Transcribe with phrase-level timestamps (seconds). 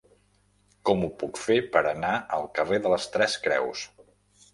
[0.89, 3.85] Com ho puc fer per anar al carrer de les Tres Creus?